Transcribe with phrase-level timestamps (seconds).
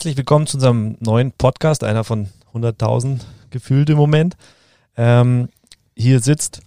[0.00, 3.20] Herzlich willkommen zu unserem neuen Podcast, einer von 100.000
[3.50, 4.34] gefühlt im Moment.
[4.96, 5.50] Ähm,
[5.94, 6.62] hier sitzt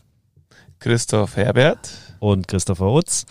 [0.78, 3.26] Christoph Herbert und Christopher Utz.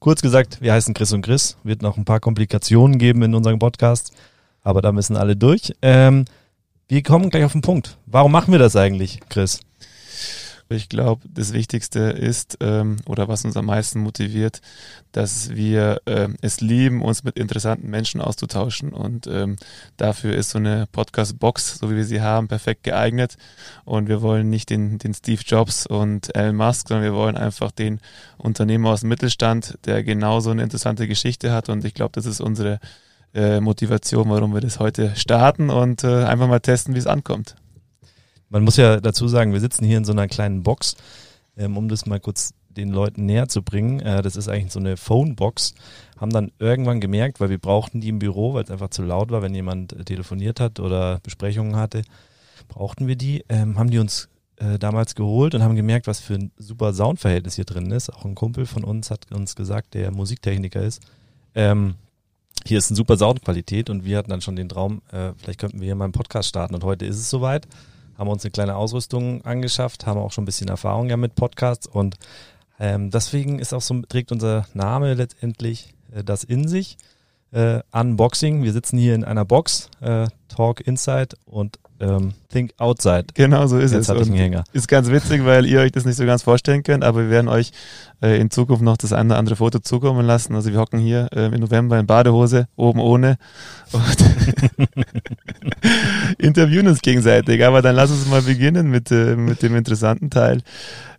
[0.00, 1.56] Kurz gesagt, wir heißen Chris und Chris.
[1.62, 4.12] Wird noch ein paar Komplikationen geben in unserem Podcast,
[4.60, 5.72] aber da müssen alle durch.
[5.80, 6.26] Ähm,
[6.86, 7.96] wir kommen gleich auf den Punkt.
[8.04, 9.60] Warum machen wir das eigentlich, Chris?
[10.70, 14.60] Ich glaube, das Wichtigste ist, ähm, oder was uns am meisten motiviert,
[15.12, 18.92] dass wir äh, es lieben, uns mit interessanten Menschen auszutauschen.
[18.92, 19.56] Und ähm,
[19.96, 23.36] dafür ist so eine Podcast-Box, so wie wir sie haben, perfekt geeignet.
[23.86, 27.70] Und wir wollen nicht den, den Steve Jobs und Elon Musk, sondern wir wollen einfach
[27.70, 28.00] den
[28.36, 31.70] Unternehmer aus dem Mittelstand, der genauso eine interessante Geschichte hat.
[31.70, 32.78] Und ich glaube, das ist unsere
[33.34, 37.56] äh, Motivation, warum wir das heute starten und äh, einfach mal testen, wie es ankommt.
[38.50, 40.96] Man muss ja dazu sagen, wir sitzen hier in so einer kleinen Box,
[41.56, 44.00] ähm, um das mal kurz den Leuten näher zu bringen.
[44.00, 45.74] Äh, das ist eigentlich so eine Phonebox.
[46.18, 49.30] Haben dann irgendwann gemerkt, weil wir brauchten die im Büro, weil es einfach zu laut
[49.30, 52.02] war, wenn jemand äh, telefoniert hat oder Besprechungen hatte,
[52.68, 53.44] brauchten wir die.
[53.48, 57.56] Ähm, haben die uns äh, damals geholt und haben gemerkt, was für ein super Soundverhältnis
[57.56, 58.10] hier drin ist.
[58.10, 61.02] Auch ein Kumpel von uns hat uns gesagt, der Musiktechniker ist.
[61.54, 61.94] Ähm,
[62.66, 65.80] hier ist eine super Soundqualität und wir hatten dann schon den Traum, äh, vielleicht könnten
[65.80, 67.66] wir hier mal einen Podcast starten und heute ist es soweit
[68.18, 71.86] haben uns eine kleine Ausrüstung angeschafft, haben auch schon ein bisschen Erfahrung ja mit Podcasts
[71.86, 72.16] und
[72.80, 76.96] ähm, deswegen ist auch so, trägt unser Name letztendlich äh, das in sich.
[77.50, 78.62] Äh, Unboxing.
[78.62, 83.26] Wir sitzen hier in einer Box, äh, Talk Inside und ähm, Think Outside.
[83.34, 84.08] Genau so ist Jetzt es.
[84.08, 84.64] Hatte ich einen Hänger.
[84.72, 87.48] Ist ganz witzig, weil ihr euch das nicht so ganz vorstellen könnt, aber wir werden
[87.48, 87.72] euch
[88.22, 90.54] äh, in Zukunft noch das eine oder andere Foto zukommen lassen.
[90.54, 93.38] Also wir hocken hier äh, im November in Badehose, oben ohne
[93.92, 94.16] und
[96.38, 97.64] interviewen uns gegenseitig.
[97.64, 100.62] Aber dann lass uns mal beginnen mit, äh, mit dem interessanten Teil.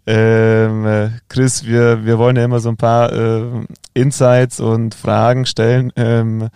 [0.07, 3.43] Ähm, äh, Chris, wir, wir wollen ja immer so ein paar äh,
[3.93, 6.49] Insights und Fragen stellen, ähm, äh,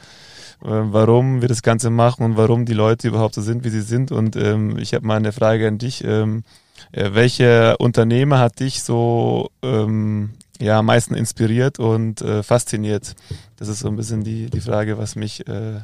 [0.63, 4.11] warum wir das Ganze machen und warum die Leute überhaupt so sind, wie sie sind.
[4.11, 6.03] Und ähm, ich habe mal eine Frage an dich.
[6.03, 6.43] Ähm,
[6.91, 13.15] äh, welche Unternehmer hat dich so ähm, ja, am meisten inspiriert und äh, fasziniert?
[13.57, 15.81] Das ist so ein bisschen die, die Frage, was mich, äh,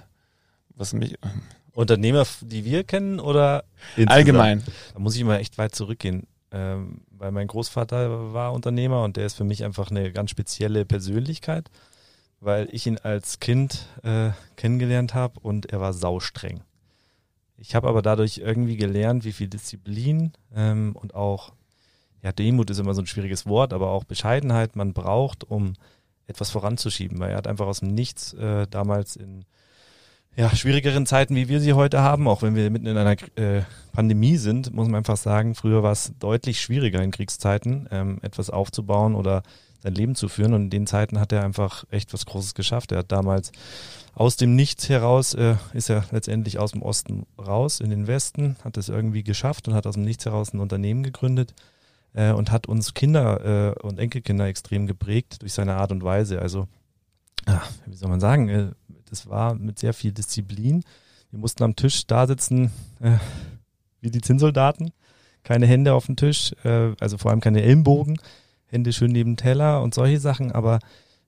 [0.76, 1.18] was mich
[1.74, 3.64] Unternehmer, die wir kennen oder
[3.96, 4.12] insgesamt?
[4.12, 4.64] allgemein?
[4.94, 6.28] Da muss ich immer echt weit zurückgehen.
[6.52, 10.86] Ähm, weil mein Großvater war Unternehmer und der ist für mich einfach eine ganz spezielle
[10.86, 11.70] Persönlichkeit,
[12.42, 16.62] weil ich ihn als Kind äh, kennengelernt habe und er war saustreng.
[17.58, 21.54] Ich habe aber dadurch irgendwie gelernt, wie viel Disziplin ähm, und auch,
[22.22, 25.74] ja, Demut ist immer so ein schwieriges Wort, aber auch Bescheidenheit man braucht, um
[26.28, 29.46] etwas voranzuschieben, weil er hat einfach aus dem Nichts äh, damals in
[30.38, 33.64] ja, schwierigeren Zeiten, wie wir sie heute haben, auch wenn wir mitten in einer äh,
[33.92, 38.50] Pandemie sind, muss man einfach sagen, früher war es deutlich schwieriger in Kriegszeiten, ähm, etwas
[38.50, 39.44] aufzubauen oder
[39.82, 40.54] sein Leben zu führen.
[40.54, 42.92] Und in den Zeiten hat er einfach echt was Großes geschafft.
[42.92, 43.52] Er hat damals
[44.14, 48.58] aus dem Nichts heraus, äh, ist er letztendlich aus dem Osten raus in den Westen,
[48.64, 51.54] hat es irgendwie geschafft und hat aus dem Nichts heraus ein Unternehmen gegründet
[52.14, 56.42] äh, und hat uns Kinder äh, und Enkelkinder extrem geprägt durch seine Art und Weise.
[56.42, 56.68] Also,
[57.48, 58.72] ja, wie soll man sagen, äh,
[59.10, 60.84] das war mit sehr viel Disziplin.
[61.32, 63.18] Wir mussten am Tisch da sitzen, äh,
[64.02, 64.92] wie die Zinnsoldaten.
[65.44, 68.20] Keine Hände auf dem Tisch, äh, also vor allem keine Ellenbogen,
[68.70, 70.52] Hände schön neben Teller und solche Sachen.
[70.52, 70.80] Aber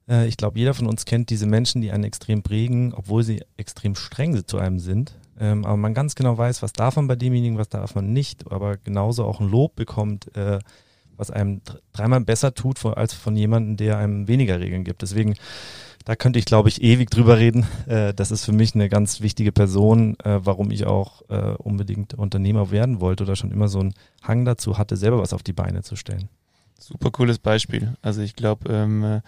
[0.07, 3.43] äh, ich glaube, jeder von uns kennt diese Menschen, die einen extrem prägen, obwohl sie
[3.57, 5.17] extrem streng zu einem sind.
[5.39, 8.51] Ähm, aber man ganz genau weiß, was darf man bei demjenigen, was darf man nicht.
[8.51, 10.59] Aber genauso auch ein Lob bekommt, äh,
[11.17, 11.61] was einem
[11.93, 15.01] dreimal besser tut als von jemandem, der einem weniger Regeln gibt.
[15.01, 15.35] Deswegen
[16.05, 17.65] da könnte ich, glaube ich, ewig drüber reden.
[17.87, 22.13] Äh, das ist für mich eine ganz wichtige Person, äh, warum ich auch äh, unbedingt
[22.13, 23.93] Unternehmer werden wollte oder schon immer so einen
[24.23, 26.29] Hang dazu hatte, selber was auf die Beine zu stellen.
[26.81, 27.95] Super cooles Beispiel.
[28.01, 29.21] Also ich glaube, ähm,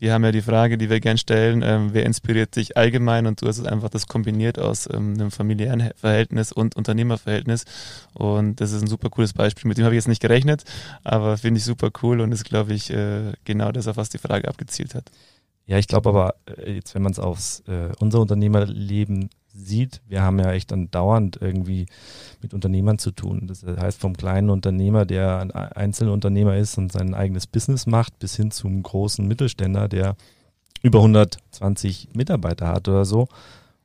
[0.00, 3.42] wir haben ja die Frage, die wir gern stellen, ähm, wer inspiriert sich allgemein und
[3.42, 7.64] du hast es einfach das kombiniert aus ähm, einem familiären Verhältnis und Unternehmerverhältnis
[8.14, 9.68] und das ist ein super cooles Beispiel.
[9.68, 10.64] Mit dem habe ich jetzt nicht gerechnet,
[11.04, 14.18] aber finde ich super cool und ist, glaube ich, äh, genau das, auf was die
[14.18, 15.10] Frage abgezielt hat.
[15.66, 19.28] Ja, ich glaube aber, äh, jetzt, wenn man es aufs äh, unser Unternehmerleben
[19.64, 21.86] sieht, wir haben ja echt dann dauernd irgendwie
[22.42, 23.46] mit Unternehmern zu tun.
[23.46, 28.36] Das heißt, vom kleinen Unternehmer, der ein Einzelunternehmer ist und sein eigenes Business macht, bis
[28.36, 30.16] hin zum großen Mittelständler, der
[30.82, 33.28] über 120 Mitarbeiter hat oder so.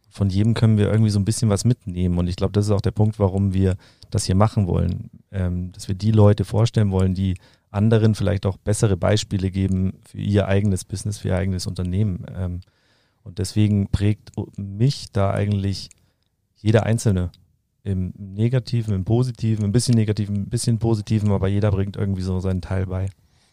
[0.09, 2.17] Von jedem können wir irgendwie so ein bisschen was mitnehmen.
[2.17, 3.75] Und ich glaube, das ist auch der Punkt, warum wir
[4.11, 5.09] das hier machen wollen.
[5.31, 7.35] Ähm, dass wir die Leute vorstellen wollen, die
[7.69, 12.25] anderen vielleicht auch bessere Beispiele geben für ihr eigenes Business, für ihr eigenes Unternehmen.
[12.33, 12.61] Ähm,
[13.25, 15.89] und deswegen prägt mich da eigentlich
[16.55, 17.31] jeder Einzelne
[17.83, 22.39] im Negativen, im Positiven, ein bisschen Negativen, ein bisschen Positiven, aber jeder bringt irgendwie so
[22.39, 23.07] seinen Teil bei.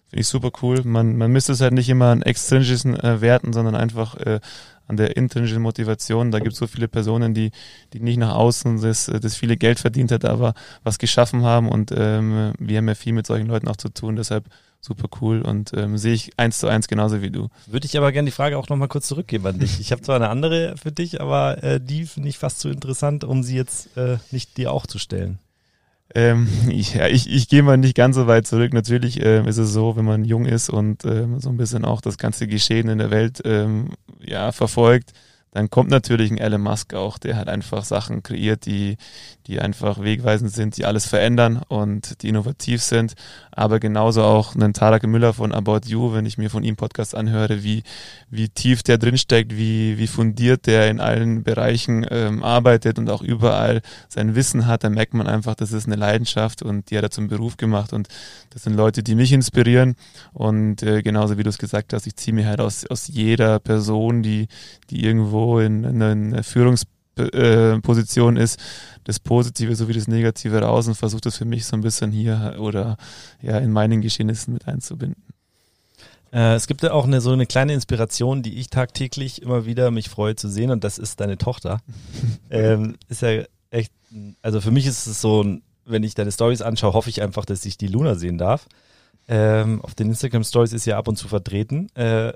[0.09, 0.83] Finde ich super cool.
[0.85, 4.41] Man, man misst es halt nicht immer an extrinsischen äh, Werten, sondern einfach äh,
[4.87, 6.31] an der intrinsischen Motivation.
[6.31, 7.51] Da gibt es so viele Personen, die,
[7.95, 10.53] die nicht nach außen das, das viele Geld verdient hat, aber
[10.83, 11.71] was geschaffen haben.
[11.71, 14.17] Und ähm, wir haben ja viel mit solchen Leuten auch zu tun.
[14.17, 14.45] Deshalb
[14.85, 17.49] super cool und ähm, sehe ich eins zu eins genauso wie du.
[17.67, 19.81] Würde ich aber gerne die Frage auch nochmal kurz zurückgeben an dich.
[19.81, 23.25] Ich habe zwar eine andere für dich, aber äh, die finde ich fast zu interessant,
[23.25, 25.39] um sie jetzt äh, nicht dir auch zu stellen.
[26.15, 28.75] Ähm, ich, ja, ich, ich gehe mal nicht ganz so weit zurück.
[28.75, 32.01] Natürlich ähm, ist es so, wenn man jung ist und ähm, so ein bisschen auch
[32.01, 33.91] das ganze Geschehen in der Welt ähm,
[34.21, 35.13] ja, verfolgt,
[35.53, 38.97] dann kommt natürlich ein Elon Musk auch, der hat einfach Sachen kreiert, die,
[39.47, 43.13] die einfach wegweisend sind, die alles verändern und die innovativ sind.
[43.51, 47.15] Aber genauso auch einen Tarek Müller von About You, wenn ich mir von ihm Podcast
[47.15, 47.83] anhöre, wie,
[48.31, 53.21] wie tief der drinsteckt, wie, wie fundiert der in allen Bereichen ähm, arbeitet und auch
[53.21, 57.05] überall sein Wissen hat, dann merkt man einfach, das ist eine Leidenschaft und die hat
[57.05, 58.09] er zum Beruf gemacht und
[58.51, 59.97] das sind Leute, die mich inspirieren
[60.33, 63.59] und äh, genauso wie du es gesagt hast, ich ziehe mir halt aus, aus jeder
[63.59, 64.49] Person, die,
[64.89, 68.59] die irgendwo in, in einer Führungsposition ist,
[69.05, 72.57] das Positive sowie das Negative raus und versuche das für mich so ein bisschen hier
[72.59, 72.97] oder
[73.41, 75.23] ja in meinen Geschehnissen mit einzubinden.
[76.33, 79.91] Äh, es gibt ja auch eine, so eine kleine Inspiration, die ich tagtäglich immer wieder
[79.91, 81.81] mich freue zu sehen und das ist deine Tochter.
[82.51, 83.93] ähm, ist ja echt,
[84.41, 87.65] also für mich ist es so, wenn ich deine Stories anschaue, hoffe ich einfach, dass
[87.65, 88.67] ich die Luna sehen darf.
[89.29, 91.89] Ähm, auf den Instagram Stories ist ja ab und zu vertreten.
[91.95, 92.33] Äh,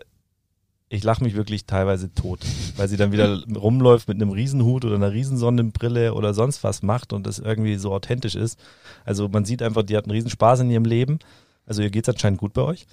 [0.88, 2.40] ich lache mich wirklich teilweise tot,
[2.76, 7.12] weil sie dann wieder rumläuft mit einem Riesenhut oder einer Riesensonnenbrille oder sonst was macht
[7.12, 8.58] und das irgendwie so authentisch ist.
[9.04, 11.18] Also man sieht einfach, die hat einen Riesenspaß in ihrem Leben.
[11.66, 12.86] Also ihr geht es anscheinend gut bei euch.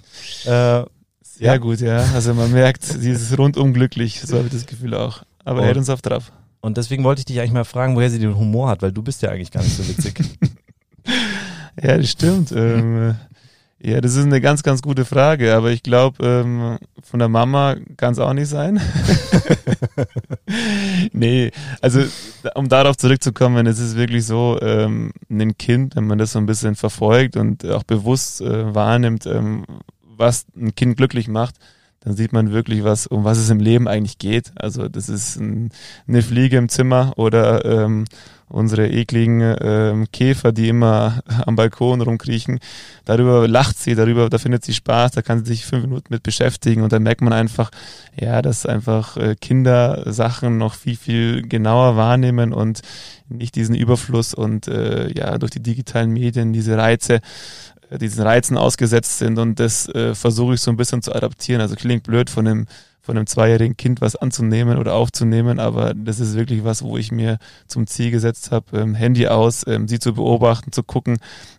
[0.44, 0.86] Äh, Sehr
[1.38, 1.56] ja.
[1.58, 1.98] gut, ja.
[2.14, 5.22] Also man merkt, sie ist rundum glücklich, so habe ich das Gefühl auch.
[5.44, 6.32] Aber er hält uns auf drauf.
[6.60, 9.02] Und deswegen wollte ich dich eigentlich mal fragen, woher sie den Humor hat, weil du
[9.02, 10.18] bist ja eigentlich gar nicht so witzig.
[11.80, 12.50] ja, das stimmt.
[12.52, 13.14] ähm,
[13.84, 17.76] ja, das ist eine ganz, ganz gute Frage, aber ich glaube, ähm, von der Mama
[17.98, 18.80] kann es auch nicht sein.
[21.12, 21.50] nee,
[21.82, 22.00] also
[22.54, 26.46] um darauf zurückzukommen, es ist wirklich so, ähm, ein Kind, wenn man das so ein
[26.46, 29.66] bisschen verfolgt und auch bewusst äh, wahrnimmt, ähm,
[30.16, 31.56] was ein Kind glücklich macht,
[32.00, 34.52] dann sieht man wirklich, was, um was es im Leben eigentlich geht.
[34.56, 35.70] Also das ist ein,
[36.08, 38.06] eine Fliege im Zimmer oder ähm,
[38.54, 42.60] unsere ekligen ähm, Käfer, die immer am Balkon rumkriechen.
[43.04, 46.22] Darüber lacht sie, darüber, da findet sie Spaß, da kann sie sich fünf Minuten mit
[46.22, 47.70] beschäftigen und dann merkt man einfach,
[48.18, 52.80] ja, dass einfach äh, Kinder Sachen noch viel, viel genauer wahrnehmen und
[53.28, 57.20] nicht diesen Überfluss und äh, ja, durch die digitalen Medien diese Reize äh,
[57.90, 61.60] diesen Reizen ausgesetzt sind und das äh, versuche ich so ein bisschen zu adaptieren.
[61.60, 62.66] Also klingt blöd von einem
[63.04, 67.12] von einem zweijährigen Kind was anzunehmen oder aufzunehmen, aber das ist wirklich was, wo ich
[67.12, 67.36] mir
[67.66, 71.18] zum Ziel gesetzt habe, ähm, Handy aus, ähm, sie zu beobachten, zu gucken,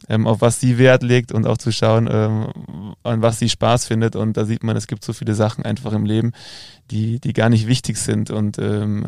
[0.10, 2.48] ähm, auf was sie Wert legt und auch zu schauen, ähm,
[3.04, 4.16] an was sie Spaß findet.
[4.16, 6.32] Und da sieht man, es gibt so viele Sachen einfach im Leben,
[6.90, 8.32] die, die gar nicht wichtig sind.
[8.32, 9.06] Und ähm,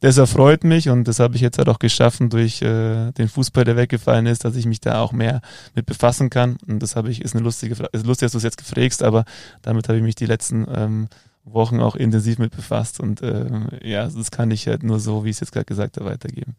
[0.00, 3.64] das erfreut mich und das habe ich jetzt halt auch geschaffen durch äh, den Fußball,
[3.64, 5.42] der weggefallen ist, dass ich mich da auch mehr
[5.74, 6.56] mit befassen kann.
[6.66, 9.02] Und das habe ich, ist eine lustige Frage, ist lustig, dass du es jetzt gefrägst,
[9.02, 9.24] aber
[9.60, 11.08] damit habe ich mich die letzten ähm,
[11.44, 13.46] Wochen auch intensiv mit befasst und äh,
[13.82, 16.56] ja, das kann ich halt nur so, wie ich es jetzt gerade gesagt habe, weitergeben.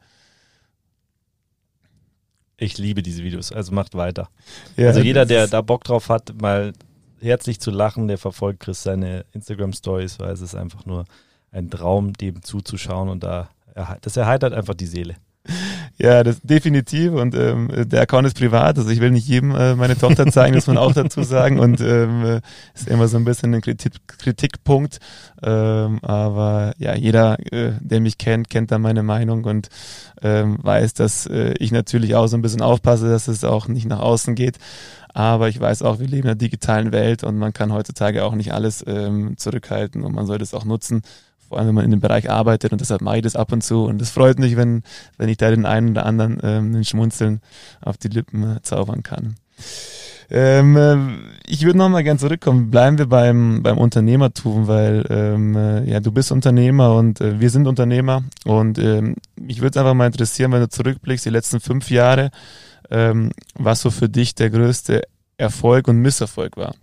[2.58, 4.30] Ich liebe diese Videos, also macht weiter.
[4.78, 6.74] Ja, also jeder, der da Bock drauf hat, mal
[7.20, 11.06] herzlich zu lachen, der verfolgt Chris seine Instagram Stories, weil es ist einfach nur
[11.52, 13.50] ein Traum, dem zuzuschauen und da
[14.02, 15.16] das erheitert einfach die Seele.
[15.98, 17.14] Ja, das definitiv.
[17.14, 18.78] Und ähm, der Account ist privat.
[18.78, 21.60] Also ich will nicht jedem äh, meine Tochter zeigen, muss man auch dazu sagen.
[21.60, 22.42] Und ähm, äh,
[22.74, 25.00] ist immer so ein bisschen ein Kritik Kritikpunkt.
[25.44, 29.70] Ähm, aber ja, jeder, äh, der mich kennt, kennt da meine Meinung und
[30.22, 33.86] ähm, weiß, dass äh, ich natürlich auch so ein bisschen aufpasse, dass es auch nicht
[33.86, 34.58] nach außen geht.
[35.14, 38.34] Aber ich weiß auch, wir leben in einer digitalen Welt und man kann heutzutage auch
[38.34, 41.02] nicht alles ähm, zurückhalten und man sollte es auch nutzen
[41.52, 43.62] vor allem wenn man in dem Bereich arbeitet und deshalb mache ich das ab und
[43.62, 44.84] zu und es freut mich, wenn,
[45.18, 47.42] wenn ich da den einen oder anderen ähm, den Schmunzeln
[47.82, 49.36] auf die Lippen äh, zaubern kann.
[50.30, 50.96] Ähm, äh,
[51.46, 52.72] ich würde nochmal gern zurückkommen.
[52.72, 57.50] Bleiben wir beim, beim Unternehmertum, weil ähm, äh, ja, du bist Unternehmer und äh, wir
[57.50, 58.24] sind Unternehmer.
[58.46, 62.32] Und ähm, mich würde es einfach mal interessieren, wenn du zurückblickst, die letzten fünf Jahre,
[62.90, 65.02] ähm, was so für dich der größte
[65.36, 66.76] Erfolg und Misserfolg war.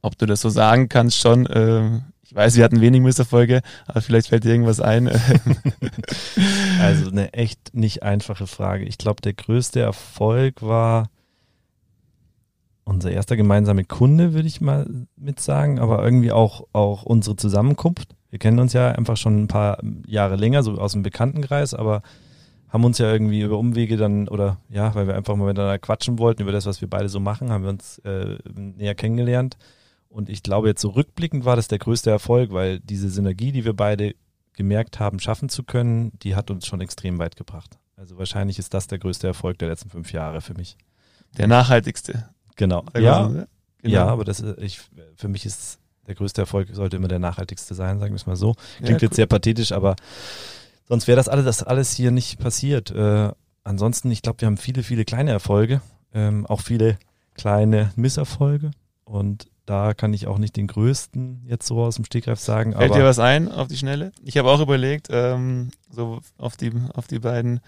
[0.00, 1.90] Ob du das so sagen kannst schon, äh,
[2.28, 5.08] ich weiß, wir hatten wenig Misserfolge, aber vielleicht fällt dir irgendwas ein.
[6.78, 8.84] also eine echt nicht einfache Frage.
[8.84, 11.08] Ich glaube, der größte Erfolg war
[12.84, 18.14] unser erster gemeinsamer Kunde, würde ich mal mit sagen, aber irgendwie auch, auch unsere Zusammenkunft.
[18.28, 22.02] Wir kennen uns ja einfach schon ein paar Jahre länger, so aus dem Bekanntenkreis, aber
[22.68, 26.18] haben uns ja irgendwie über Umwege dann, oder ja, weil wir einfach mal miteinander quatschen
[26.18, 29.56] wollten über das, was wir beide so machen, haben wir uns äh, näher kennengelernt.
[30.08, 33.64] Und ich glaube, jetzt so rückblickend war das der größte Erfolg, weil diese Synergie, die
[33.64, 34.14] wir beide
[34.54, 37.78] gemerkt haben, schaffen zu können, die hat uns schon extrem weit gebracht.
[37.96, 40.76] Also wahrscheinlich ist das der größte Erfolg der letzten fünf Jahre für mich.
[41.36, 42.28] Der nachhaltigste.
[42.56, 42.84] Genau.
[42.94, 43.46] Ja, genau.
[43.82, 44.80] ja, aber das ist, ich,
[45.16, 48.36] für mich ist der größte Erfolg sollte immer der nachhaltigste sein, sagen wir es mal
[48.36, 48.54] so.
[48.78, 49.94] Klingt ja, jetzt sehr pathetisch, aber
[50.86, 52.90] sonst wäre das alles, das alles hier nicht passiert.
[52.90, 53.30] Äh,
[53.62, 55.82] ansonsten, ich glaube, wir haben viele, viele kleine Erfolge,
[56.14, 56.98] ähm, auch viele
[57.34, 58.70] kleine Misserfolge
[59.04, 62.72] und da kann ich auch nicht den größten jetzt so aus dem Stegreif sagen.
[62.72, 64.12] Fällt dir was ein auf die Schnelle?
[64.24, 67.60] Ich habe auch überlegt, ähm, so auf die, auf die beiden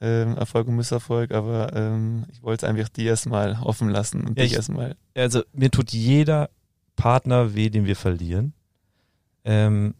[0.00, 4.38] ähm, Erfolg und Misserfolg, aber ähm, ich wollte es einfach dir erstmal offen lassen und
[4.38, 4.96] ja, dich erstmal.
[5.16, 6.50] Also mir tut jeder
[6.94, 8.52] Partner weh, den wir verlieren.
[9.44, 9.94] Ähm,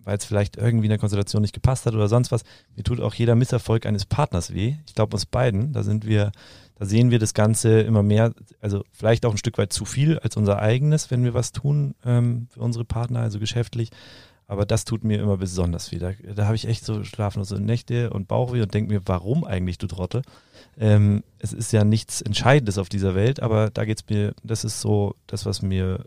[0.00, 2.42] weil es vielleicht irgendwie in der Konstellation nicht gepasst hat oder sonst was.
[2.76, 4.76] Mir tut auch jeder Misserfolg eines Partners weh.
[4.86, 6.30] Ich glaube uns beiden, da sind wir,
[6.76, 10.18] da sehen wir das Ganze immer mehr, also vielleicht auch ein Stück weit zu viel
[10.18, 13.90] als unser eigenes, wenn wir was tun ähm, für unsere Partner, also geschäftlich.
[14.46, 15.98] Aber das tut mir immer besonders weh.
[15.98, 19.78] Da, da habe ich echt so schlaflose Nächte und Bauchweh und denke mir, warum eigentlich,
[19.78, 20.22] du Trottel?
[20.78, 24.64] Ähm, es ist ja nichts Entscheidendes auf dieser Welt, aber da geht es mir, das
[24.64, 26.04] ist so das, was mir,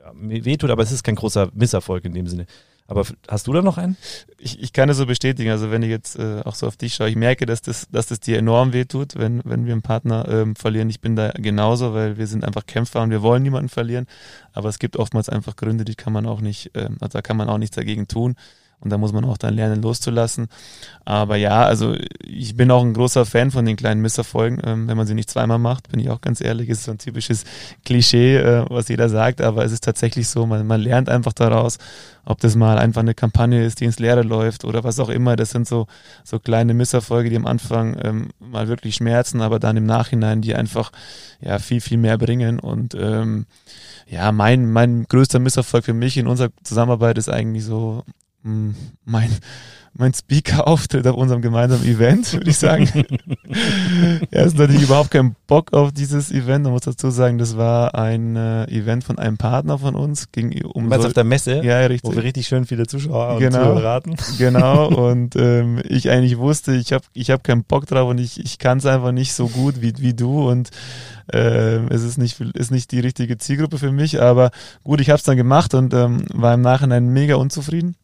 [0.00, 2.46] ja, mir wehtut, aber es ist kein großer Misserfolg in dem Sinne.
[2.86, 3.96] Aber hast du da noch einen?
[4.36, 5.50] Ich, ich kann es so bestätigen.
[5.50, 8.06] Also wenn ich jetzt äh, auch so auf dich schaue, ich merke, dass das, dass
[8.06, 10.90] das dir enorm wehtut, wenn, wenn wir einen Partner ähm, verlieren.
[10.90, 14.06] Ich bin da genauso, weil wir sind einfach Kämpfer und wir wollen niemanden verlieren.
[14.52, 17.38] Aber es gibt oftmals einfach Gründe, die kann man auch nicht, äh, also da kann
[17.38, 18.36] man auch nichts dagegen tun.
[18.80, 20.48] Und da muss man auch dann lernen, loszulassen.
[21.04, 24.60] Aber ja, also ich bin auch ein großer Fan von den kleinen Misserfolgen.
[24.64, 26.98] Ähm, wenn man sie nicht zweimal macht, bin ich auch ganz ehrlich, ist so ein
[26.98, 27.44] typisches
[27.84, 29.40] Klischee, äh, was jeder sagt.
[29.40, 31.78] Aber es ist tatsächlich so, man, man lernt einfach daraus,
[32.26, 35.36] ob das mal einfach eine Kampagne ist, die ins Leere läuft oder was auch immer.
[35.36, 35.86] Das sind so,
[36.22, 40.54] so kleine Misserfolge, die am Anfang ähm, mal wirklich schmerzen, aber dann im Nachhinein die
[40.54, 40.92] einfach
[41.40, 42.60] ja viel, viel mehr bringen.
[42.60, 43.46] Und ähm,
[44.06, 48.04] ja, mein, mein größter Misserfolg für mich in unserer Zusammenarbeit ist eigentlich so
[48.44, 49.30] mein,
[49.94, 52.86] mein Speaker-Auftritt auf unserem gemeinsamen Event, würde ich sagen.
[54.30, 56.64] er ist natürlich überhaupt keinen Bock auf dieses Event.
[56.64, 60.30] Man muss dazu sagen, das war ein äh, Event von einem Partner von uns.
[60.30, 61.62] Ging um Was auf der Messe?
[61.64, 62.10] Ja, richtig.
[62.10, 64.14] Wo wir richtig schön viele Zuschauer genau, und raten.
[64.36, 64.88] Genau.
[64.94, 68.58] Und ähm, ich eigentlich wusste, ich habe ich hab keinen Bock drauf und ich, ich
[68.58, 70.48] kann es einfach nicht so gut wie, wie du.
[70.48, 70.70] Und
[71.32, 74.20] äh, es ist nicht, ist nicht die richtige Zielgruppe für mich.
[74.20, 74.50] Aber
[74.82, 77.96] gut, ich habe es dann gemacht und ähm, war im Nachhinein mega unzufrieden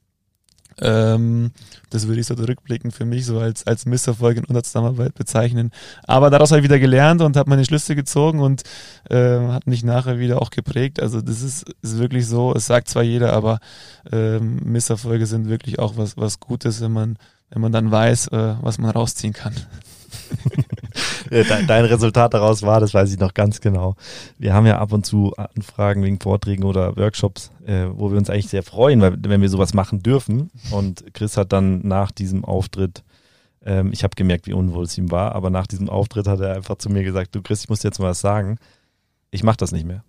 [0.81, 1.53] ähm,
[1.91, 5.71] das würde ich so rückblickend für mich so als, als Misserfolg in unserer Zusammenarbeit bezeichnen.
[6.07, 8.63] Aber daraus habe ich wieder gelernt und habe meine Schlüsse gezogen und
[9.09, 11.01] äh, hat mich nachher wieder auch geprägt.
[11.01, 13.61] Also das ist, ist wirklich so, es sagt zwar jeder, aber
[14.11, 17.17] ähm, Misserfolge sind wirklich auch was, was Gutes, wenn man,
[17.51, 19.55] wenn man dann weiß, äh, was man rausziehen kann.
[21.67, 23.95] Dein Resultat daraus war, das weiß ich noch ganz genau.
[24.39, 28.29] Wir haben ja ab und zu Anfragen wegen Vorträgen oder Workshops, äh, wo wir uns
[28.29, 30.51] eigentlich sehr freuen, weil, wenn wir sowas machen dürfen.
[30.71, 33.05] Und Chris hat dann nach diesem Auftritt,
[33.65, 36.57] ähm, ich habe gemerkt, wie unwohl es ihm war, aber nach diesem Auftritt hat er
[36.57, 38.59] einfach zu mir gesagt, du Chris, ich muss dir jetzt mal was sagen,
[39.31, 40.03] ich mache das nicht mehr.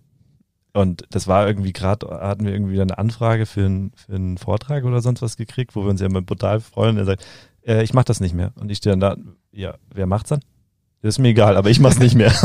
[0.72, 4.84] Und das war irgendwie gerade, hatten wir irgendwie eine Anfrage für, ein, für einen Vortrag
[4.84, 6.96] oder sonst was gekriegt, wo wir uns ja immer brutal freuen.
[6.96, 7.24] Er sagt,
[7.64, 8.52] äh, ich mache das nicht mehr.
[8.58, 9.16] Und ich stehe dann da,
[9.52, 10.40] ja, wer macht's dann?
[11.02, 12.32] Das ist mir egal, aber ich mach's nicht mehr.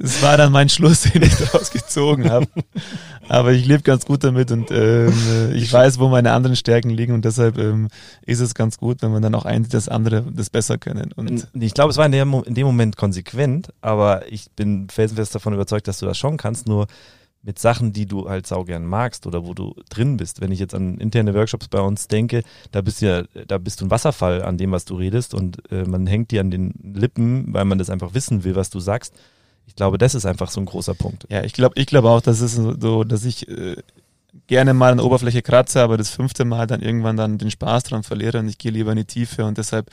[0.00, 2.46] Das war dann mein Schluss, den ich daraus gezogen habe.
[3.28, 5.12] Aber ich lebe ganz gut damit und ähm,
[5.54, 7.88] ich weiß, wo meine anderen Stärken liegen und deshalb ähm,
[8.24, 11.12] ist es ganz gut, wenn man dann auch einsieht, dass andere das besser können.
[11.12, 15.34] Und ich glaube, es war in, der, in dem Moment konsequent, aber ich bin felsenfest
[15.34, 16.68] davon überzeugt, dass du das schon kannst.
[16.68, 16.86] Nur
[17.42, 20.40] mit Sachen, die du halt saugern magst oder wo du drin bist.
[20.40, 22.42] Wenn ich jetzt an interne Workshops bei uns denke,
[22.72, 25.62] da bist du ja, da bist du ein Wasserfall an dem, was du redest und
[25.70, 28.80] äh, man hängt dir an den Lippen, weil man das einfach wissen will, was du
[28.80, 29.14] sagst.
[29.66, 31.26] Ich glaube, das ist einfach so ein großer Punkt.
[31.30, 33.76] Ja, ich glaube, ich glaube auch, dass es so, dass ich äh,
[34.46, 37.84] gerne mal an der Oberfläche kratze, aber das fünfte Mal dann irgendwann dann den Spaß
[37.84, 39.90] dran verliere und ich gehe lieber in die Tiefe und deshalb,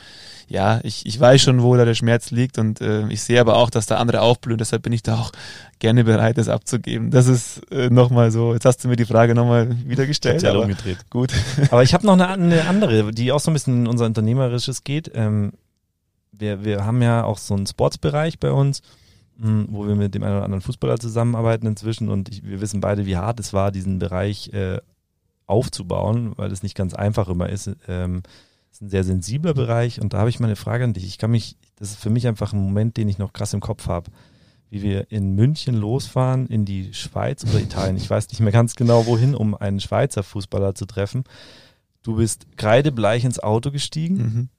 [0.48, 3.58] ja, ich, ich weiß schon, wo da der Schmerz liegt und äh, ich sehe aber
[3.58, 5.32] auch, dass da andere aufblühen, deshalb bin ich da auch
[5.80, 7.12] gerne bereit, das abzugeben.
[7.12, 10.44] Das ist äh, nochmal so, jetzt hast du mir die Frage nochmal wieder gestellt.
[10.44, 11.10] aber umgedreht.
[11.10, 11.32] Gut.
[11.72, 14.84] Aber ich habe noch eine, eine, andere, die auch so ein bisschen in unser Unternehmerisches
[14.84, 15.12] geht.
[15.16, 15.54] Ähm,
[16.32, 18.82] wir, wir haben ja auch so einen Sportsbereich bei uns
[19.38, 23.06] wo wir mit dem einen oder anderen Fußballer zusammenarbeiten inzwischen und ich, wir wissen beide,
[23.06, 24.80] wie hart es war, diesen Bereich äh,
[25.46, 27.70] aufzubauen, weil es nicht ganz einfach immer ist.
[27.88, 28.24] Ähm,
[28.72, 31.06] ist ein sehr sensibler Bereich und da habe ich mal eine Frage an dich.
[31.06, 33.62] Ich kann mich, das ist für mich einfach ein Moment, den ich noch krass im
[33.62, 34.12] Kopf habe,
[34.70, 37.96] wie wir in München losfahren in die Schweiz oder Italien.
[37.96, 41.24] Ich weiß nicht mehr ganz genau wohin, um einen Schweizer Fußballer zu treffen.
[42.04, 44.18] Du bist kreidebleich ins Auto gestiegen.
[44.18, 44.50] Mhm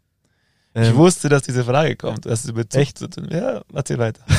[0.79, 2.27] Ich Ähm, wusste, dass diese Frage kommt.
[2.27, 2.99] Das ist Bezug Echt?
[2.99, 3.29] zu tun.
[3.31, 4.21] Ja, erzähl weiter.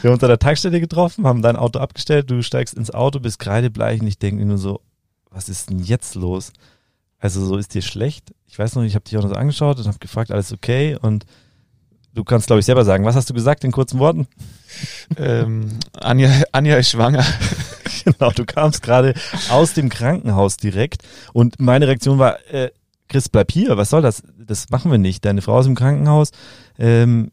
[0.00, 3.20] Wir haben uns an der Tankstelle getroffen, haben dein Auto abgestellt, du steigst ins Auto,
[3.20, 4.80] bist kreidebleich und ich denke nur so,
[5.30, 6.52] was ist denn jetzt los?
[7.20, 8.32] Also so ist dir schlecht?
[8.46, 10.96] Ich weiß noch, ich habe dich auch noch so angeschaut und habe gefragt, alles okay?
[11.00, 11.24] Und
[12.14, 14.26] du kannst, glaube ich, selber sagen, was hast du gesagt in kurzen Worten?
[15.16, 17.24] ähm, Anja, Anja ist schwanger.
[18.04, 19.14] Genau, du kamst gerade
[19.48, 22.72] aus dem Krankenhaus direkt und meine Reaktion war, äh,
[23.12, 24.22] Chris, bleib hier, was soll das?
[24.38, 25.22] Das machen wir nicht.
[25.26, 26.30] Deine Frau ist im Krankenhaus,
[26.78, 27.30] ähm,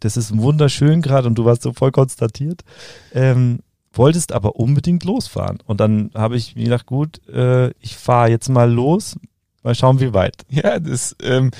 [0.00, 2.60] das ist wunderschön gerade und du warst so voll konstatiert,
[3.14, 5.60] ähm, wolltest aber unbedingt losfahren.
[5.64, 9.16] Und dann habe ich mir gedacht, gut, äh, ich fahre jetzt mal los,
[9.62, 10.44] mal schauen, wie weit.
[10.50, 11.52] Ja, das, ähm,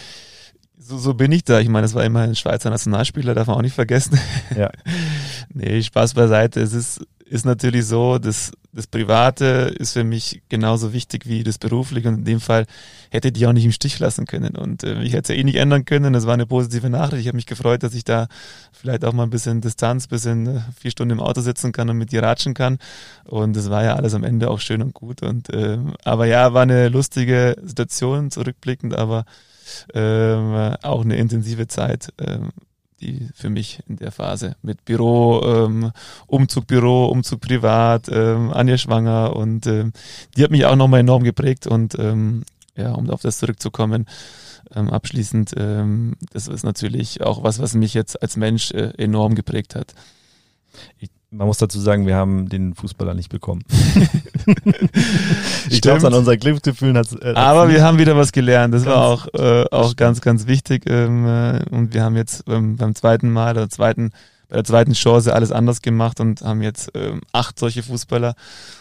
[0.76, 1.58] so, so bin ich da.
[1.60, 4.20] Ich meine, das war immer ein Schweizer Nationalspieler, darf man auch nicht vergessen.
[4.54, 4.70] Ja.
[5.48, 6.60] nee, Spaß beiseite.
[6.60, 11.58] Es ist, ist natürlich so, dass das Private ist für mich genauso wichtig wie das
[11.58, 12.66] Berufliche und in dem Fall
[13.10, 15.40] hätte ich die auch nicht im Stich lassen können und äh, ich hätte es ja
[15.40, 16.12] eh nicht ändern können.
[16.12, 17.22] Das war eine positive Nachricht.
[17.22, 18.26] Ich habe mich gefreut, dass ich da
[18.72, 21.98] vielleicht auch mal ein bisschen Distanz, bisschen äh, vier Stunden im Auto sitzen kann und
[21.98, 22.78] mit dir ratschen kann
[23.24, 26.52] und das war ja alles am Ende auch schön und gut und ähm, aber ja,
[26.52, 29.24] war eine lustige Situation zurückblickend, aber
[29.94, 32.12] ähm, auch eine intensive Zeit.
[32.18, 32.50] Ähm,
[33.04, 35.92] die für mich in der Phase mit Büro, ähm,
[36.26, 39.92] Umzug Büro, Umzug privat, ähm, Anja schwanger und ähm,
[40.36, 42.44] die hat mich auch nochmal enorm geprägt und ähm,
[42.76, 44.06] ja, um auf das zurückzukommen,
[44.74, 49.34] ähm, abschließend, ähm, das ist natürlich auch was, was mich jetzt als Mensch äh, enorm
[49.34, 49.94] geprägt hat.
[50.98, 53.62] Ich, man muss dazu sagen, wir haben den Fußballer nicht bekommen.
[55.70, 58.72] ich glaube, an unseren Glücksgefühlen hat äh, Aber wir haben wieder was gelernt.
[58.74, 60.84] Das war auch, äh, auch ganz, ganz wichtig.
[60.86, 64.12] Ähm, äh, und wir haben jetzt ähm, beim zweiten Mal oder zweiten,
[64.48, 68.34] bei der zweiten Chance alles anders gemacht und haben jetzt ähm, acht solche Fußballer.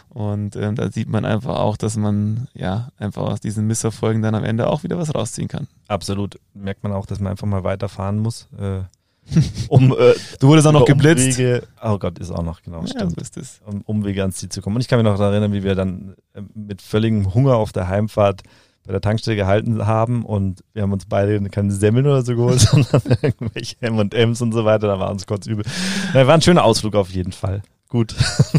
[0.10, 4.36] Und ähm, da sieht man einfach auch, dass man ja einfach aus diesen Misserfolgen dann
[4.36, 5.68] am Ende auch wieder was rausziehen kann.
[5.88, 6.40] Absolut.
[6.54, 8.48] Merkt man auch, dass man einfach mal weiterfahren muss.
[8.60, 8.82] Äh,
[9.70, 11.40] um, äh, du wurdest auch noch geblitzt.
[11.40, 13.10] Umwege, oh Gott, ist auch noch, genau, ja.
[13.10, 13.62] So ist es.
[13.66, 14.76] Um Umwege ans Ziel zu kommen.
[14.76, 17.72] Und ich kann mich noch daran erinnern, wie wir dann äh, mit völligem Hunger auf
[17.72, 18.44] der Heimfahrt
[18.86, 22.60] bei der Tankstelle gehalten haben und wir haben uns beide keine Semmeln oder so geholt,
[22.60, 25.66] sondern irgendwelche M&M's und so weiter, da war uns kurz übel.
[26.14, 27.62] Ja, war ein schöner Ausflug auf jeden Fall.
[27.88, 28.14] Gut.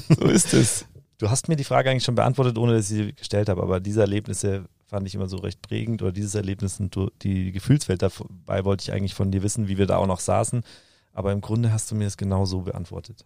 [0.08, 0.86] So ist es.
[1.24, 3.80] Du hast mir die Frage eigentlich schon beantwortet, ohne dass ich sie gestellt habe, aber
[3.80, 8.66] diese Erlebnisse fand ich immer so recht prägend oder dieses Erlebnis und die Gefühlswelt dabei
[8.66, 10.62] wollte ich eigentlich von dir wissen, wie wir da auch noch saßen.
[11.14, 13.24] Aber im Grunde hast du mir es genau so beantwortet.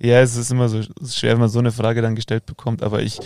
[0.00, 3.00] Ja, es ist immer so schwer, wenn man so eine Frage dann gestellt bekommt, aber
[3.00, 3.20] ich,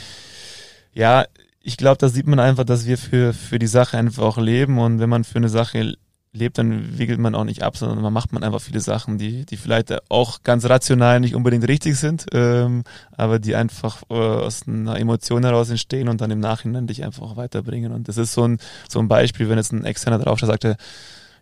[0.92, 1.24] ja,
[1.62, 4.78] ich glaube, da sieht man einfach, dass wir für, für die Sache einfach auch leben
[4.78, 5.94] und wenn man für eine Sache
[6.34, 9.46] lebt, dann wickelt man auch nicht ab, sondern man macht man einfach viele Sachen, die,
[9.46, 12.82] die vielleicht auch ganz rational nicht unbedingt richtig sind, ähm,
[13.16, 17.36] aber die einfach äh, aus einer Emotion heraus entstehen und dann im Nachhinein dich einfach
[17.36, 17.92] weiterbringen.
[17.92, 20.76] Und das ist so ein, so ein Beispiel, wenn jetzt ein Externer draufschaut, sagt er,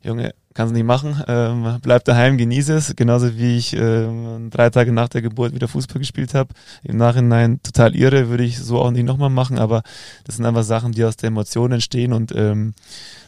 [0.05, 4.93] Junge, kannst nicht machen, ähm, bleib daheim, genieße es, genauso wie ich ähm, drei Tage
[4.93, 6.51] nach der Geburt wieder Fußball gespielt habe.
[6.83, 9.83] Im Nachhinein total irre, würde ich so auch nicht nochmal machen, aber
[10.25, 12.75] das sind einfach Sachen, die aus der Emotion entstehen und ähm,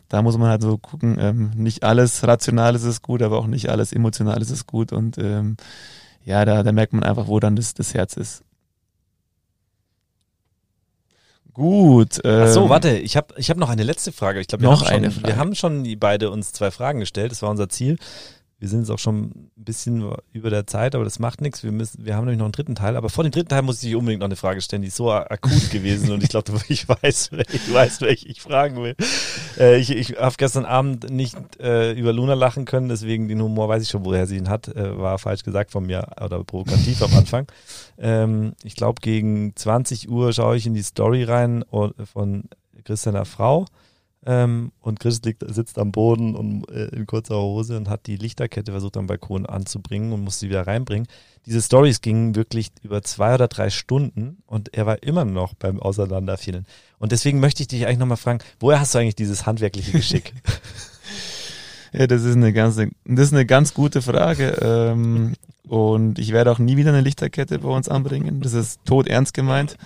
[0.09, 3.69] da muss man halt so gucken, ähm, nicht alles rational ist gut, aber auch nicht
[3.69, 5.57] alles emotional ist gut und ähm,
[6.25, 8.43] ja, da, da merkt man einfach, wo dann das, das Herz ist.
[11.53, 12.21] Gut.
[12.25, 14.41] Ähm, Ach so, warte, ich habe ich hab noch eine letzte Frage.
[14.41, 15.27] Ich glaube, wir, Noch haben schon- eine Frage.
[15.29, 17.31] wir haben schon die beide uns zwei Fragen gestellt.
[17.31, 17.97] Das war unser Ziel.
[18.65, 21.63] Wir sind jetzt auch schon ein bisschen über der Zeit, aber das macht nichts.
[21.63, 22.97] Wir müssen, wir haben nämlich noch einen dritten Teil.
[22.97, 25.13] Aber vor dem dritten Teil muss ich unbedingt noch eine Frage stellen, die ist so
[25.13, 28.97] akut gewesen und ich glaube, ich weiß, du weißt, welche ich fragen will.
[29.59, 33.69] Äh, ich ich habe gestern Abend nicht äh, über Luna lachen können, deswegen den Humor
[33.69, 34.69] weiß ich schon, woher sie ihn hat.
[34.69, 37.47] Äh, war falsch gesagt von mir oder provokativ am Anfang.
[37.99, 42.45] Ähm, ich glaube, gegen 20 Uhr schaue ich in die Story rein und- von
[42.85, 43.67] Christianer Frau.
[44.27, 48.17] Ähm, und Chris liegt, sitzt am Boden und, äh, in kurzer Hose und hat die
[48.17, 51.07] Lichterkette versucht am Balkon anzubringen und musste sie wieder reinbringen.
[51.47, 55.81] Diese Stories gingen wirklich über zwei oder drei Stunden und er war immer noch beim
[55.81, 56.67] Auseinanderfielen.
[56.99, 60.33] Und deswegen möchte ich dich eigentlich nochmal fragen, woher hast du eigentlich dieses handwerkliche Geschick?
[61.97, 64.59] Ja, das ist eine ganz, das ist eine ganz gute Frage.
[64.61, 65.35] Ähm,
[65.69, 68.41] und ich werde auch nie wieder eine Lichterkette bei uns anbringen.
[68.41, 69.77] Das ist tot ernst gemeint.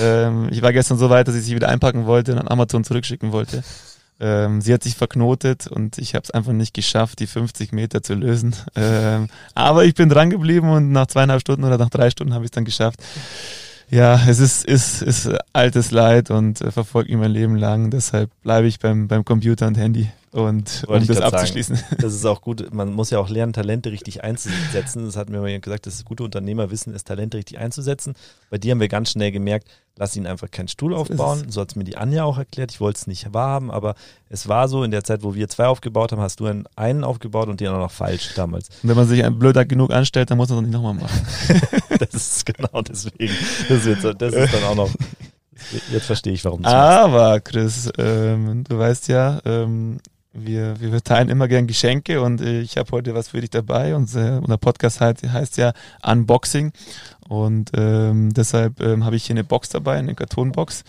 [0.00, 2.84] Ähm, ich war gestern so weit, dass ich sie wieder einpacken wollte und an Amazon
[2.84, 3.62] zurückschicken wollte.
[4.18, 8.02] Ähm, sie hat sich verknotet und ich habe es einfach nicht geschafft, die 50 Meter
[8.02, 8.54] zu lösen.
[8.78, 12.44] Ähm, aber ich bin dran geblieben und nach zweieinhalb Stunden oder nach drei Stunden habe
[12.44, 13.00] ich es dann geschafft.
[13.88, 17.90] Ja, es ist, ist, ist altes Leid und äh, verfolgt mich mein Leben lang.
[17.90, 20.10] Deshalb bleibe ich beim, beim Computer und Handy.
[20.36, 21.76] Und Wollte um das abzuschließen.
[21.76, 22.74] Sagen, das ist auch gut.
[22.74, 25.06] Man muss ja auch lernen, Talente richtig einzusetzen.
[25.06, 28.12] Das hat mir mal gesagt, das gute Unternehmerwissen ist, Talente richtig einzusetzen.
[28.50, 31.46] Bei dir haben wir ganz schnell gemerkt, lass ihn einfach keinen Stuhl aufbauen.
[31.48, 32.70] So hat es mir die Anja auch erklärt.
[32.70, 33.94] Ich wollte es nicht wahrhaben, aber
[34.28, 37.02] es war so, in der Zeit, wo wir zwei aufgebaut haben, hast du einen, einen
[37.02, 38.68] aufgebaut und den auch noch falsch damals.
[38.82, 41.26] Und wenn man sich ein blöder genug anstellt, dann muss man es nicht nochmal machen.
[41.98, 43.34] das ist genau deswegen.
[43.70, 44.90] Das ist, das ist dann auch noch
[45.90, 49.98] Jetzt verstehe ich, warum Aber, Chris, ähm, du weißt ja, ähm,
[50.36, 53.94] wir, wir verteilen immer gern Geschenke und ich habe heute was für dich dabei.
[53.96, 55.72] Und, äh, unser Podcast heißt, heißt ja
[56.02, 56.72] Unboxing.
[57.28, 60.84] Und ähm, deshalb ähm, habe ich hier eine Box dabei, eine Kartonbox.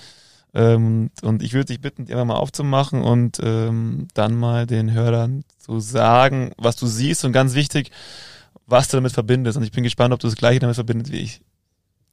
[0.54, 4.92] Ähm, und ich würde dich bitten, die einfach mal aufzumachen und ähm, dann mal den
[4.92, 7.92] Hörern zu sagen, was du siehst und ganz wichtig,
[8.66, 9.58] was du damit verbindest.
[9.58, 11.42] Und ich bin gespannt, ob du das gleiche damit verbindest wie ich.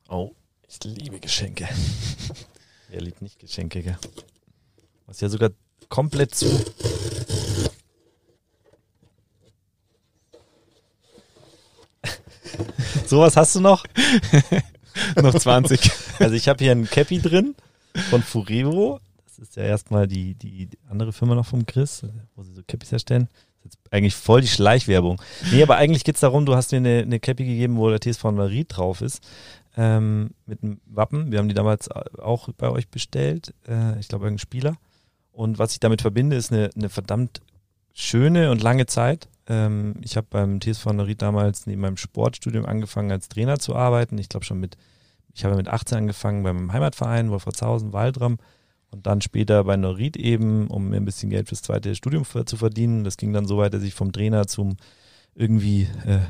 [0.08, 0.32] Oh,
[0.68, 1.68] ich liebe Geschenke.
[2.90, 3.98] Wer liebt nicht Geschenke, gell?
[5.06, 5.50] Was ja sogar
[5.94, 6.46] komplett zu.
[13.06, 13.84] Sowas hast du noch?
[15.22, 15.92] noch 20.
[16.18, 17.54] Also ich habe hier ein Cappy drin
[18.10, 18.98] von Furero.
[19.24, 22.02] Das ist ja erstmal die, die, die andere Firma noch vom Chris,
[22.34, 23.28] wo sie so Cappies herstellen.
[23.62, 25.22] Das ist jetzt eigentlich voll die Schleichwerbung.
[25.52, 28.00] Nee, aber eigentlich geht es darum, du hast mir eine, eine Cappy gegeben, wo der
[28.00, 29.22] TSV Marie drauf ist.
[29.76, 31.30] Ähm, mit einem Wappen.
[31.30, 33.54] Wir haben die damals auch bei euch bestellt.
[33.68, 34.76] Äh, ich glaube, irgendein Spieler.
[35.34, 37.40] Und was ich damit verbinde, ist eine, eine verdammt
[37.92, 39.28] schöne und lange Zeit.
[39.48, 44.16] Ähm, ich habe beim TSV Neuried damals neben meinem Sportstudium angefangen, als Trainer zu arbeiten.
[44.18, 44.76] Ich glaube schon mit,
[45.34, 48.38] ich habe mit 18 angefangen beim Heimatverein Wolfratshausen, Waldram
[48.90, 52.56] und dann später bei Neuried eben, um mir ein bisschen Geld fürs zweite Studium zu
[52.56, 53.02] verdienen.
[53.02, 54.76] Das ging dann so weit, dass ich vom Trainer zum
[55.34, 56.20] irgendwie äh,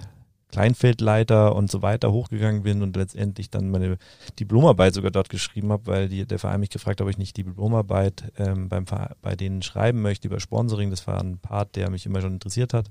[0.54, 3.98] Kleinfeldleiter und so weiter hochgegangen bin und letztendlich dann meine
[4.38, 7.36] Diplomarbeit sogar dort geschrieben habe, weil die, der Verein mich gefragt hat, ob ich nicht
[7.36, 8.84] die Diplomarbeit ähm, beim,
[9.20, 10.90] bei denen schreiben möchte über Sponsoring.
[10.90, 12.88] Das war ein Part, der mich immer schon interessiert hat.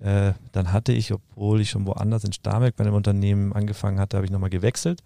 [0.00, 4.16] Äh, dann hatte ich, obwohl ich schon woanders in Starmeck bei einem Unternehmen angefangen hatte,
[4.16, 5.02] habe ich nochmal gewechselt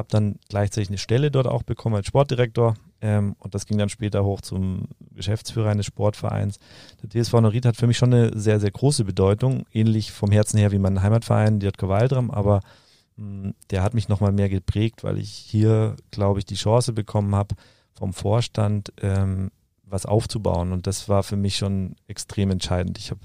[0.00, 3.88] habe dann gleichzeitig eine Stelle dort auch bekommen als Sportdirektor ähm, und das ging dann
[3.88, 6.58] später hoch zum Geschäftsführer eines Sportvereins.
[7.02, 10.58] Der TSV Norit hat für mich schon eine sehr, sehr große Bedeutung, ähnlich vom Herzen
[10.58, 12.60] her wie mein Heimatverein, JK Waldram, aber
[13.16, 16.92] mh, hm, der hat mich nochmal mehr geprägt, weil ich hier, glaube ich, die Chance
[16.92, 17.54] bekommen habe,
[17.94, 19.50] vom Vorstand ähm,
[19.84, 22.98] was aufzubauen und das war für mich schon extrem entscheidend.
[22.98, 23.20] Ich habe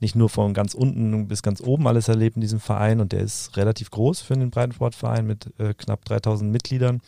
[0.00, 3.20] nicht nur von ganz unten bis ganz oben alles erlebt in diesem Verein und der
[3.20, 7.00] ist relativ groß für einen Breitensportverein mit äh, knapp 3000 Mitgliedern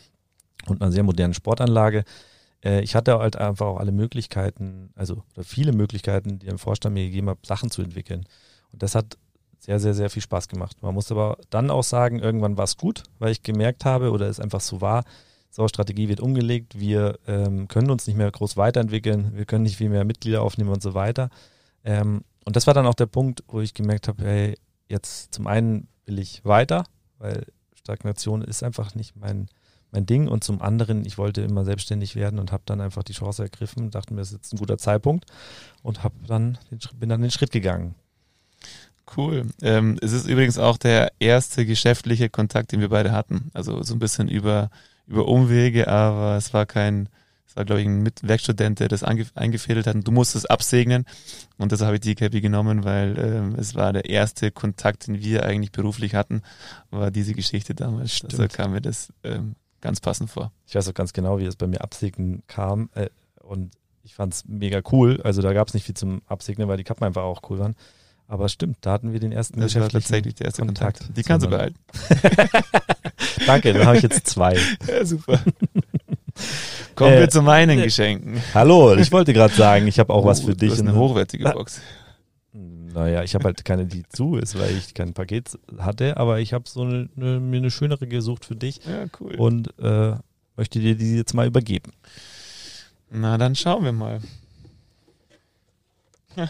[0.69, 2.03] und einer sehr modernen Sportanlage.
[2.63, 7.05] Äh, ich hatte halt einfach auch alle Möglichkeiten, also viele Möglichkeiten, die der Vorstand mir
[7.05, 8.25] gegeben hat, Sachen zu entwickeln.
[8.71, 9.17] Und das hat
[9.59, 10.77] sehr, sehr, sehr viel Spaß gemacht.
[10.81, 14.27] Man muss aber dann auch sagen, irgendwann war es gut, weil ich gemerkt habe oder
[14.27, 15.03] es einfach so war,
[15.51, 19.77] so, Strategie wird umgelegt, wir ähm, können uns nicht mehr groß weiterentwickeln, wir können nicht
[19.77, 21.29] viel mehr Mitglieder aufnehmen und so weiter.
[21.83, 25.47] Ähm, und das war dann auch der Punkt, wo ich gemerkt habe, hey, jetzt zum
[25.47, 26.83] einen will ich weiter,
[27.17, 29.49] weil Stagnation ist einfach nicht mein,
[29.91, 30.27] mein Ding.
[30.27, 33.91] Und zum anderen, ich wollte immer selbstständig werden und habe dann einfach die Chance ergriffen,
[33.91, 35.25] dachte mir, das ist jetzt ein guter Zeitpunkt
[35.83, 37.95] und hab dann den, bin dann den Schritt gegangen.
[39.17, 39.47] Cool.
[39.61, 43.49] Ähm, es ist übrigens auch der erste geschäftliche Kontakt, den wir beide hatten.
[43.53, 44.69] Also so ein bisschen über,
[45.07, 47.09] über Umwege, aber es war kein,
[47.47, 49.95] das war, glaube ich, ein Mitwerkstudent, der das eingefädelt hat.
[49.95, 51.05] Und du musst es absegnen.
[51.57, 55.19] Und deshalb habe ich die Cappy genommen, weil ähm, es war der erste Kontakt, den
[55.19, 56.43] wir eigentlich beruflich hatten,
[56.91, 58.15] war diese Geschichte damals.
[58.15, 58.33] Stimmt.
[58.33, 60.51] Also kam mir das ähm, ganz passend vor.
[60.67, 62.89] Ich weiß auch ganz genau, wie es bei mir absegnen kam.
[62.95, 63.09] Äh,
[63.41, 63.71] und
[64.03, 65.21] ich fand es mega cool.
[65.23, 67.75] Also da gab es nicht viel zum Absegnen, weil die Kappen einfach auch cool waren.
[68.27, 70.99] Aber stimmt, da hatten wir den ersten das war tatsächlich der erste Kontakt.
[70.99, 71.17] Kontakt.
[71.17, 71.79] Die kannst du behalten.
[73.47, 74.55] Danke, dann habe ich jetzt zwei.
[74.87, 75.39] Ja, super.
[76.95, 78.41] Kommen äh, wir zu meinen äh, Geschenken.
[78.53, 80.69] Hallo, ich wollte gerade sagen, ich habe auch uh, was für dich.
[80.69, 81.81] Das ist eine hochwertige Box.
[82.99, 86.51] Naja, ich habe halt keine, die zu ist, weil ich kein Paket hatte, aber ich
[86.51, 88.81] habe so eine, eine, mir eine schönere gesucht für dich.
[88.85, 89.35] Ja, cool.
[89.35, 90.15] Und äh,
[90.57, 91.93] möchte dir die jetzt mal übergeben.
[93.09, 94.19] Na, dann schauen wir mal.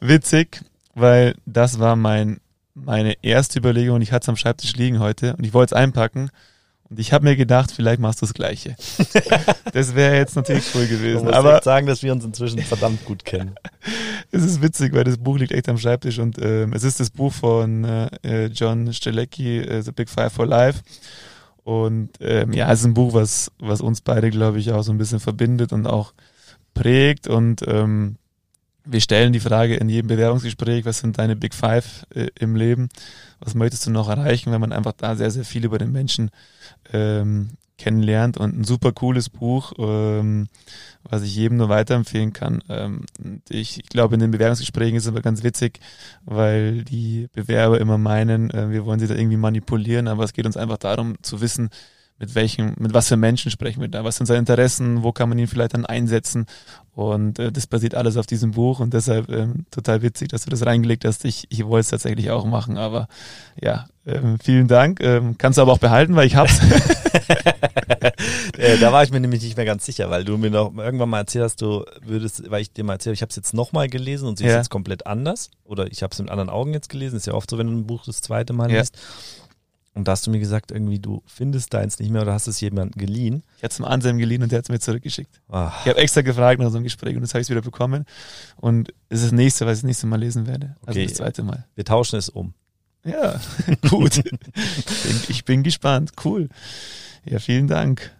[0.00, 0.60] Witzig,
[0.94, 2.40] weil das war mein,
[2.74, 5.80] meine erste Überlegung und ich hatte es am Schreibtisch liegen heute und ich wollte es
[5.80, 6.30] einpacken
[6.90, 8.76] und ich habe mir gedacht, vielleicht machst du das Gleiche.
[9.72, 11.24] das wäre jetzt natürlich cool gewesen.
[11.24, 13.54] Man aber sagen, dass wir uns inzwischen verdammt gut kennen.
[14.30, 17.10] es ist witzig, weil das Buch liegt echt am Schreibtisch und ähm, es ist das
[17.10, 20.82] Buch von äh, John Strelecki, äh, The Big Five for Life.
[21.64, 24.92] Und ähm, ja, es ist ein Buch, was, was uns beide, glaube ich, auch so
[24.92, 26.14] ein bisschen verbindet und auch
[26.74, 27.28] prägt.
[27.28, 28.16] Und ähm,
[28.84, 32.88] wir stellen die Frage in jedem Bewerbungsgespräch, was sind deine Big Five äh, im Leben?
[33.40, 36.30] Was möchtest du noch erreichen, wenn man einfach da sehr, sehr viel über den Menschen
[36.92, 40.48] ähm, kennenlernt und ein super cooles Buch, ähm,
[41.02, 42.62] was ich jedem nur weiterempfehlen kann.
[42.68, 43.06] Ähm,
[43.48, 45.80] ich, ich glaube, in den Bewerbungsgesprächen ist es aber ganz witzig,
[46.24, 50.46] weil die Bewerber immer meinen, äh, wir wollen sie da irgendwie manipulieren, aber es geht
[50.46, 51.70] uns einfach darum zu wissen,
[52.20, 55.28] mit welchen, mit was für Menschen sprechen wir da, was sind seine Interessen, wo kann
[55.28, 56.46] man ihn vielleicht dann einsetzen
[56.92, 60.50] und äh, das basiert alles auf diesem Buch und deshalb ähm, total witzig, dass du
[60.50, 61.24] das reingelegt hast.
[61.24, 63.08] Ich, ich wollte es tatsächlich auch machen, aber
[63.58, 65.00] ja, ähm, vielen Dank.
[65.00, 66.60] Ähm, kannst du aber auch behalten, weil ich hab's.
[68.58, 71.08] äh, da war ich mir nämlich nicht mehr ganz sicher, weil du mir noch irgendwann
[71.08, 73.88] mal erzählt hast, du würdest, weil ich dir mal erzählt, ich habe es jetzt nochmal
[73.88, 74.50] gelesen und sie ja.
[74.50, 77.16] ist jetzt komplett anders oder ich habe es mit anderen Augen jetzt gelesen.
[77.16, 78.80] Ist ja oft so, wenn du ein Buch das zweite Mal ja.
[78.80, 78.98] liest.
[79.92, 82.60] Und da hast du mir gesagt, irgendwie, du findest deins nicht mehr oder hast es
[82.60, 83.42] jemandem geliehen.
[83.56, 85.40] Ich hatte es dem Anselm geliehen und der hat es mir zurückgeschickt.
[85.48, 85.80] Ach.
[85.84, 88.04] Ich habe extra gefragt nach so einem Gespräch und jetzt habe ich es wieder bekommen.
[88.56, 90.76] Und es ist das nächste, was ich das nächste Mal lesen werde.
[90.86, 91.06] Also okay.
[91.06, 91.66] das zweite Mal.
[91.74, 92.54] Wir tauschen es um.
[93.04, 93.40] Ja,
[93.90, 94.22] gut.
[95.28, 96.12] ich bin gespannt.
[96.24, 96.48] Cool.
[97.24, 98.12] Ja, vielen Dank.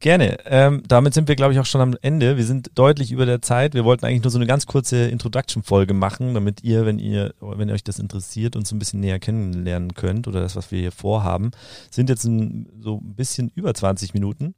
[0.00, 0.38] Gerne.
[0.46, 2.38] Ähm, damit sind wir, glaube ich, auch schon am Ende.
[2.38, 3.74] Wir sind deutlich über der Zeit.
[3.74, 7.70] Wir wollten eigentlich nur so eine ganz kurze Introduction-Folge machen, damit ihr, wenn ihr, wenn
[7.70, 11.50] euch das interessiert, uns ein bisschen näher kennenlernen könnt oder das, was wir hier vorhaben.
[11.90, 14.54] Sind jetzt ein, so ein bisschen über 20 Minuten.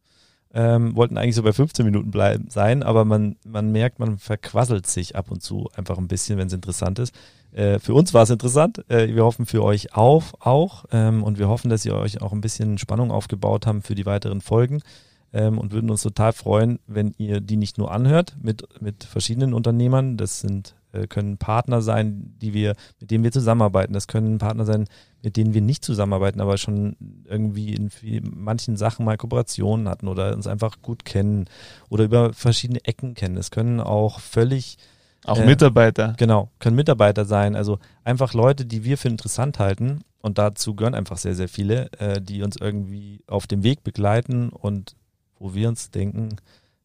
[0.55, 4.87] Ähm, wollten eigentlich so bei 15 Minuten bleiben sein, aber man, man merkt, man verquasselt
[4.87, 7.15] sich ab und zu einfach ein bisschen, wenn es interessant ist.
[7.53, 8.85] Äh, für uns war es interessant.
[8.89, 12.33] Äh, wir hoffen für euch auch, auch ähm, und wir hoffen, dass ihr euch auch
[12.33, 14.83] ein bisschen Spannung aufgebaut haben für die weiteren Folgen
[15.33, 19.55] ähm, und würden uns total freuen, wenn ihr die nicht nur anhört mit, mit verschiedenen
[19.55, 20.17] Unternehmern.
[20.17, 23.95] Das sind, äh, können Partner sein, die wir, mit denen wir zusammenarbeiten.
[23.95, 24.87] Das können Partner sein,
[25.23, 30.09] mit denen wir nicht zusammenarbeiten, aber schon irgendwie in viel, manchen Sachen mal Kooperationen hatten
[30.09, 31.47] oder uns einfach gut kennen
[31.89, 33.37] oder über verschiedene Ecken kennen.
[33.37, 34.77] Es können auch völlig
[35.25, 36.15] auch äh, Mitarbeiter.
[36.19, 37.55] Genau, können Mitarbeiter sein.
[37.57, 40.01] Also einfach Leute, die wir für interessant halten.
[40.21, 44.51] Und dazu gehören einfach sehr, sehr viele, äh, die uns irgendwie auf dem Weg begleiten
[44.51, 44.95] und
[45.43, 46.37] wo wir uns denken,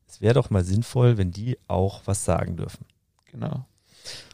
[0.08, 2.86] es wäre doch mal sinnvoll, wenn die auch was sagen dürfen.
[3.32, 3.65] Genau.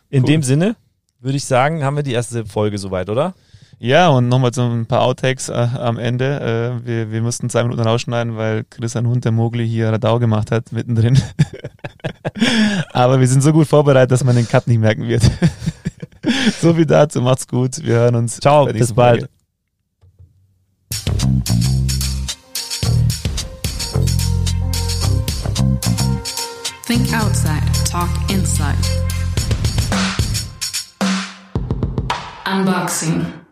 [0.10, 0.28] In cool.
[0.28, 0.76] dem Sinne
[1.20, 3.34] würde ich sagen, haben wir die erste Folge soweit, oder?
[3.80, 6.80] Ja, und nochmal so ein paar Outtakes äh, am Ende.
[6.84, 10.20] Äh, wir, wir mussten zwei Minuten rausschneiden, weil Chris ein Hund, der Mogli, hier Radau
[10.20, 11.20] gemacht hat, mittendrin.
[12.94, 15.24] Aber wir sind so gut vorbereitet, dass man den Cut nicht merken wird.
[16.62, 17.84] so viel dazu, macht's gut.
[17.84, 18.40] Wir hören uns.
[18.40, 19.28] Ciao, bis bald.
[20.94, 21.93] Think
[27.14, 28.76] outside, talk inside.
[32.46, 33.43] Unboxing.